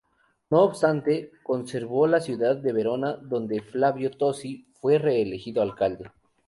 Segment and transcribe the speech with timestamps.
[0.49, 6.09] No obstante, conservó la ciudad de Verona, donde Flavio Tosi fue reelegido alcalde.